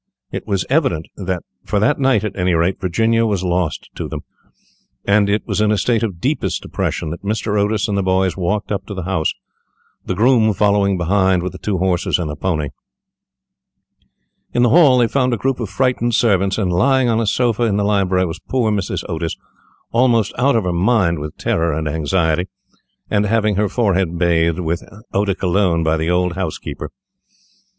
[0.31, 4.21] It was evident that, for that night at any rate, Virginia was lost to them;
[5.05, 7.55] and it was in a state of the deepest depression that Mr.
[7.61, 9.31] Otis and the boys walked up to the house,
[10.03, 12.69] the groom following behind with the two horses and the pony.
[14.55, 17.61] In the hall they found a group of frightened servants, and lying on a sofa
[17.65, 19.03] in the library was poor Mrs.
[19.07, 19.37] Otis,
[19.91, 22.47] almost out of her mind with terror and anxiety,
[23.11, 24.81] and having her forehead bathed with
[25.13, 26.87] eau de cologne by the old housekeeper.
[26.89, 26.93] Mr.